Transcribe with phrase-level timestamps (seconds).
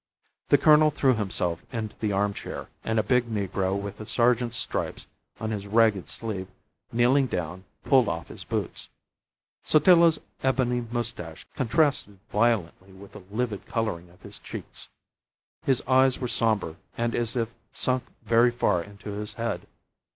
[0.49, 5.05] The colonel threw himself into the armchair, and a big negro with a sergeant's stripes
[5.39, 6.47] on his ragged sleeve,
[6.91, 8.89] kneeling down, pulled off his boots.
[9.63, 14.89] Sotillo's ebony moustache contrasted violently with the livid colouring of his cheeks.
[15.65, 19.67] His eyes were sombre and as if sunk very far into his head.